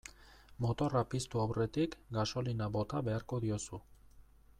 Motorra 0.63 1.01
piztu 1.11 1.43
aurretik 1.43 1.97
gasolina 2.17 2.71
bota 2.79 3.03
beharko 3.09 3.41
diozu. 3.45 3.81